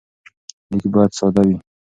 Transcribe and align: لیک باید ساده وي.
لیک 0.69 0.85
باید 0.93 1.11
ساده 1.19 1.41
وي. 1.47 1.57